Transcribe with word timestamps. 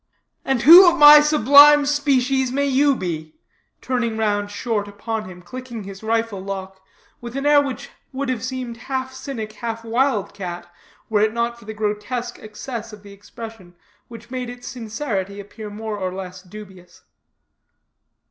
"And 0.43 0.63
who 0.63 0.91
of 0.91 0.97
my 0.97 1.19
sublime 1.19 1.85
species 1.85 2.51
may 2.51 2.65
you 2.65 2.95
be?" 2.95 3.35
turning 3.81 4.13
short 4.47 4.87
round 4.87 4.97
upon 4.97 5.25
him, 5.25 5.43
clicking 5.43 5.83
his 5.83 6.01
rifle 6.01 6.39
lock, 6.41 6.81
with 7.21 7.35
an 7.37 7.45
air 7.45 7.61
which 7.61 7.91
would 8.11 8.27
have 8.27 8.43
seemed 8.43 8.77
half 8.89 9.13
cynic, 9.13 9.53
half 9.53 9.85
wild 9.85 10.33
cat, 10.33 10.67
were 11.07 11.21
it 11.21 11.33
not 11.33 11.59
for 11.59 11.65
the 11.65 11.75
grotesque 11.75 12.39
excess 12.39 12.91
of 12.91 13.03
the 13.03 13.13
expression, 13.13 13.75
which 14.07 14.31
made 14.31 14.49
its 14.49 14.67
sincerity 14.67 15.39
appear 15.39 15.69
more 15.69 15.99
or 15.99 16.11
less 16.11 16.41
dubious. 16.41 17.03